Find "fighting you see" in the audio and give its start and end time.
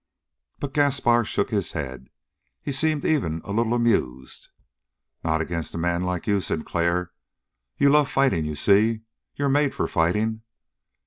8.09-9.01